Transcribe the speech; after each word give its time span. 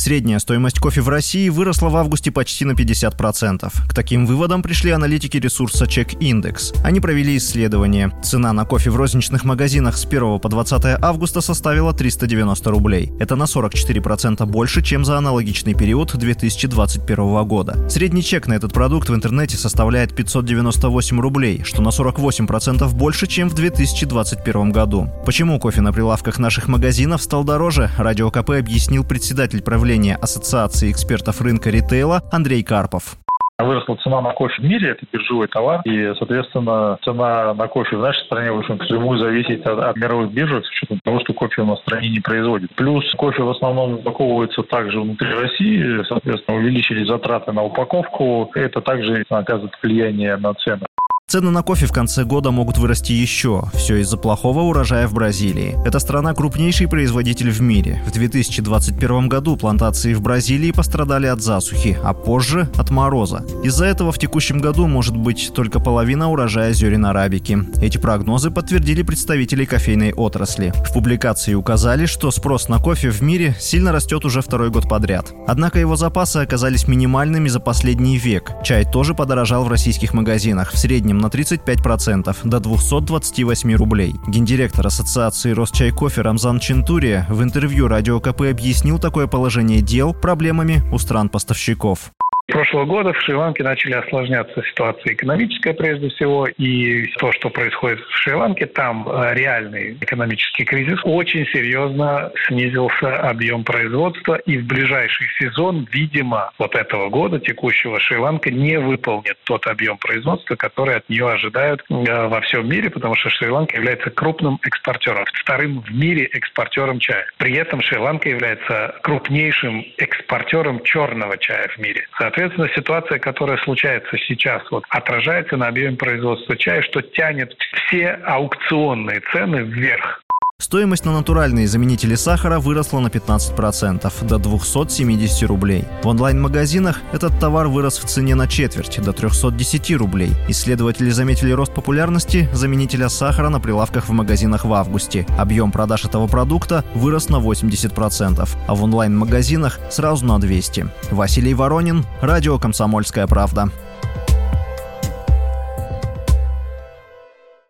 Средняя 0.00 0.38
стоимость 0.38 0.78
кофе 0.78 1.02
в 1.02 1.10
России 1.10 1.50
выросла 1.50 1.90
в 1.90 1.96
августе 1.96 2.30
почти 2.30 2.64
на 2.64 2.72
50%. 2.72 3.70
К 3.86 3.94
таким 3.94 4.24
выводам 4.24 4.62
пришли 4.62 4.92
аналитики 4.92 5.36
ресурса 5.36 5.84
Check 5.84 6.18
Index. 6.20 6.74
Они 6.82 7.00
провели 7.00 7.36
исследование. 7.36 8.10
Цена 8.22 8.54
на 8.54 8.64
кофе 8.64 8.88
в 8.88 8.96
розничных 8.96 9.44
магазинах 9.44 9.98
с 9.98 10.06
1 10.06 10.40
по 10.40 10.48
20 10.48 11.02
августа 11.02 11.42
составила 11.42 11.92
390 11.92 12.70
рублей. 12.70 13.12
Это 13.20 13.36
на 13.36 13.42
44% 13.42 14.46
больше, 14.46 14.80
чем 14.80 15.04
за 15.04 15.18
аналогичный 15.18 15.74
период 15.74 16.16
2021 16.16 17.44
года. 17.44 17.86
Средний 17.90 18.22
чек 18.22 18.46
на 18.46 18.54
этот 18.54 18.72
продукт 18.72 19.10
в 19.10 19.14
интернете 19.14 19.58
составляет 19.58 20.16
598 20.16 21.20
рублей, 21.20 21.62
что 21.62 21.82
на 21.82 21.90
48% 21.90 22.90
больше, 22.94 23.26
чем 23.26 23.50
в 23.50 23.54
2021 23.54 24.72
году. 24.72 25.10
Почему 25.26 25.60
кофе 25.60 25.82
на 25.82 25.92
прилавках 25.92 26.38
наших 26.38 26.68
магазинов 26.68 27.20
стал 27.22 27.44
дороже, 27.44 27.90
Радио 27.98 28.30
КП 28.30 28.52
объяснил 28.52 29.04
председатель 29.04 29.60
правления 29.60 29.89
управления 29.90 30.16
Ассоциации 30.22 30.92
экспертов 30.92 31.40
рынка 31.40 31.68
ритейла 31.68 32.22
Андрей 32.30 32.62
Карпов. 32.62 33.16
Выросла 33.58 33.96
цена 33.96 34.20
на 34.20 34.32
кофе 34.32 34.62
в 34.62 34.64
мире, 34.64 34.90
это 34.90 35.04
биржевой 35.12 35.48
товар, 35.48 35.80
и, 35.84 36.14
соответственно, 36.16 36.96
цена 37.02 37.52
на 37.54 37.66
кофе 37.66 37.96
в 37.96 38.00
нашей 38.00 38.24
стране, 38.24 38.50
общем, 38.50 38.76
напрямую 38.76 39.18
зависит 39.18 39.66
от, 39.66 39.80
от 39.80 39.96
мировых 39.96 40.30
биржек, 40.30 40.64
с 40.64 40.70
учетом 40.70 41.00
того, 41.02 41.18
что 41.20 41.32
кофе 41.32 41.62
у 41.62 41.66
нас 41.66 41.80
в 41.80 41.82
стране 41.82 42.08
не 42.08 42.20
производит. 42.20 42.72
Плюс 42.76 43.04
кофе 43.16 43.42
в 43.42 43.50
основном 43.50 43.94
упаковывается 43.94 44.62
также 44.62 45.00
внутри 45.00 45.28
России, 45.28 46.04
соответственно, 46.08 46.58
увеличились 46.58 47.08
затраты 47.08 47.50
на 47.50 47.64
упаковку, 47.64 48.52
это 48.54 48.80
также 48.80 49.24
оказывает 49.28 49.72
влияние 49.82 50.36
на 50.36 50.54
цены. 50.54 50.86
Цены 51.30 51.52
на 51.52 51.62
кофе 51.62 51.86
в 51.86 51.92
конце 51.92 52.24
года 52.24 52.50
могут 52.50 52.76
вырасти 52.76 53.12
еще. 53.12 53.62
Все 53.72 53.98
из-за 53.98 54.16
плохого 54.16 54.62
урожая 54.62 55.06
в 55.06 55.14
Бразилии. 55.14 55.76
Эта 55.86 56.00
страна 56.00 56.34
крупнейший 56.34 56.88
производитель 56.88 57.52
в 57.52 57.60
мире. 57.60 58.02
В 58.04 58.10
2021 58.10 59.28
году 59.28 59.56
плантации 59.56 60.12
в 60.12 60.22
Бразилии 60.22 60.72
пострадали 60.72 61.28
от 61.28 61.40
засухи, 61.40 61.96
а 62.02 62.14
позже 62.14 62.68
от 62.76 62.90
мороза. 62.90 63.44
Из-за 63.62 63.84
этого 63.84 64.10
в 64.10 64.18
текущем 64.18 64.58
году 64.58 64.88
может 64.88 65.16
быть 65.16 65.52
только 65.54 65.78
половина 65.78 66.28
урожая 66.32 66.72
зерен 66.72 67.06
арабики. 67.06 67.60
Эти 67.80 67.96
прогнозы 67.98 68.50
подтвердили 68.50 69.02
представители 69.02 69.64
кофейной 69.64 70.12
отрасли. 70.12 70.72
В 70.84 70.92
публикации 70.92 71.54
указали, 71.54 72.06
что 72.06 72.32
спрос 72.32 72.68
на 72.68 72.80
кофе 72.80 73.10
в 73.10 73.20
мире 73.20 73.54
сильно 73.60 73.92
растет 73.92 74.24
уже 74.24 74.42
второй 74.42 74.70
год 74.70 74.88
подряд. 74.88 75.32
Однако 75.46 75.78
его 75.78 75.94
запасы 75.94 76.38
оказались 76.38 76.88
минимальными 76.88 77.46
за 77.46 77.60
последний 77.60 78.18
век. 78.18 78.50
Чай 78.64 78.84
тоже 78.84 79.14
подорожал 79.14 79.62
в 79.62 79.68
российских 79.68 80.12
магазинах. 80.12 80.72
В 80.72 80.76
среднем 80.76 81.19
на 81.20 81.26
35% 81.26 82.36
до 82.44 82.60
228 82.60 83.74
рублей. 83.74 84.14
Гендиректор 84.26 84.86
Ассоциации 84.86 85.52
Росчайкофе 85.52 86.22
Рамзан 86.22 86.58
Чентурия 86.58 87.26
в 87.28 87.42
интервью 87.42 87.88
Радио 87.88 88.20
КП 88.20 88.42
объяснил 88.42 88.98
такое 88.98 89.26
положение 89.26 89.80
дел 89.80 90.14
проблемами 90.14 90.82
у 90.92 90.98
стран-поставщиков 90.98 92.12
прошлого 92.50 92.84
года 92.84 93.12
в 93.12 93.20
Шри-Ланке 93.20 93.62
начали 93.62 93.94
осложняться 93.94 94.62
ситуация 94.62 95.14
экономическая 95.14 95.72
прежде 95.72 96.08
всего, 96.10 96.46
и 96.46 97.06
то, 97.18 97.32
что 97.32 97.48
происходит 97.50 98.00
в 98.00 98.16
Шри-Ланке, 98.16 98.66
там 98.66 99.08
э, 99.08 99.34
реальный 99.34 99.94
экономический 100.00 100.64
кризис, 100.64 100.98
очень 101.04 101.46
серьезно 101.46 102.32
снизился 102.46 103.16
объем 103.16 103.64
производства, 103.64 104.34
и 104.34 104.58
в 104.58 104.66
ближайший 104.66 105.28
сезон, 105.38 105.86
видимо, 105.92 106.50
вот 106.58 106.74
этого 106.74 107.08
года, 107.08 107.38
текущего, 107.38 107.98
Шри-Ланка 108.00 108.50
не 108.50 108.78
выполнит 108.78 109.36
тот 109.44 109.66
объем 109.66 109.96
производства, 109.98 110.56
который 110.56 110.96
от 110.96 111.08
нее 111.08 111.30
ожидают 111.30 111.82
э, 111.88 111.94
во 111.94 112.40
всем 112.42 112.68
мире, 112.68 112.90
потому 112.90 113.14
что 113.14 113.30
Шри-Ланка 113.30 113.76
является 113.76 114.10
крупным 114.10 114.58
экспортером, 114.62 115.24
вторым 115.32 115.80
в 115.82 115.94
мире 115.94 116.24
экспортером 116.32 116.98
чая. 116.98 117.26
При 117.38 117.54
этом 117.54 117.80
Шри-Ланка 117.80 118.28
является 118.28 118.96
крупнейшим 119.02 119.84
экспортером 119.98 120.82
черного 120.82 121.38
чая 121.38 121.68
в 121.68 121.78
мире. 121.78 122.06
Соответственно, 122.18 122.39
Соответственно, 122.40 122.70
ситуация, 122.74 123.18
которая 123.18 123.58
случается 123.58 124.16
сейчас, 124.16 124.62
вот, 124.70 124.84
отражается 124.88 125.58
на 125.58 125.66
объеме 125.66 125.98
производства 125.98 126.56
чая, 126.56 126.80
что 126.80 127.02
тянет 127.02 127.54
все 127.74 128.12
аукционные 128.24 129.20
цены 129.30 129.58
вверх. 129.58 130.24
Стоимость 130.60 131.06
на 131.06 131.12
натуральные 131.12 131.66
заменители 131.66 132.14
сахара 132.16 132.60
выросла 132.60 133.00
на 133.00 133.06
15%, 133.06 134.26
до 134.26 134.38
270 134.38 135.48
рублей. 135.48 135.86
В 136.02 136.08
онлайн-магазинах 136.08 137.00
этот 137.14 137.40
товар 137.40 137.68
вырос 137.68 137.96
в 137.96 138.04
цене 138.04 138.34
на 138.34 138.46
четверть, 138.46 139.00
до 139.02 139.14
310 139.14 139.96
рублей. 139.96 140.32
Исследователи 140.48 141.08
заметили 141.08 141.52
рост 141.52 141.72
популярности 141.72 142.46
заменителя 142.52 143.08
сахара 143.08 143.48
на 143.48 143.58
прилавках 143.58 144.10
в 144.10 144.12
магазинах 144.12 144.66
в 144.66 144.74
августе. 144.74 145.26
Объем 145.38 145.72
продаж 145.72 146.04
этого 146.04 146.26
продукта 146.26 146.84
вырос 146.94 147.30
на 147.30 147.36
80%, 147.36 148.46
а 148.68 148.74
в 148.74 148.84
онлайн-магазинах 148.84 149.80
сразу 149.90 150.26
на 150.26 150.38
200. 150.38 150.88
Василий 151.10 151.54
Воронин, 151.54 152.04
Радио 152.20 152.58
«Комсомольская 152.58 153.26
правда». 153.26 153.70